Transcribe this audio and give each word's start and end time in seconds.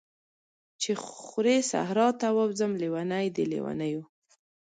چی 0.81 0.91
خوری 1.05 1.57
صحرا 1.71 2.07
ته 2.19 2.27
ووځم، 2.37 2.71
لیونۍ 2.81 3.27
د 3.35 3.37
لیونیو 3.51 4.01